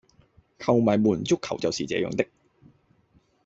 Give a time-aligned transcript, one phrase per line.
[0.57, 2.25] 球迷們,足球就是這樣的